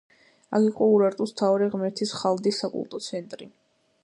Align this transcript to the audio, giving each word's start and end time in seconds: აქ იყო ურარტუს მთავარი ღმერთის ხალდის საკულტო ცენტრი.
აქ 0.59 0.63
იყო 0.69 0.87
ურარტუს 0.93 1.35
მთავარი 1.35 1.69
ღმერთის 1.75 2.17
ხალდის 2.23 2.63
საკულტო 2.65 3.07
ცენტრი. 3.11 3.55